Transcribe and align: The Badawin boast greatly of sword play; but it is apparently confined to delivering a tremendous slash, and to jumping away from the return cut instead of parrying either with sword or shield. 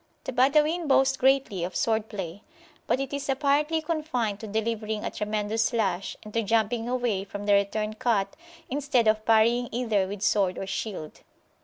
The 0.23 0.33
Badawin 0.33 0.87
boast 0.87 1.19
greatly 1.19 1.63
of 1.63 1.75
sword 1.75 2.09
play; 2.09 2.41
but 2.87 2.99
it 2.99 3.13
is 3.13 3.29
apparently 3.29 3.83
confined 3.83 4.39
to 4.39 4.47
delivering 4.47 5.03
a 5.05 5.11
tremendous 5.11 5.65
slash, 5.65 6.17
and 6.23 6.33
to 6.33 6.41
jumping 6.41 6.89
away 6.89 7.23
from 7.23 7.45
the 7.45 7.53
return 7.53 7.93
cut 7.93 8.35
instead 8.67 9.07
of 9.07 9.23
parrying 9.25 9.69
either 9.71 10.07
with 10.07 10.23
sword 10.23 10.57
or 10.57 10.65
shield. 10.65 11.21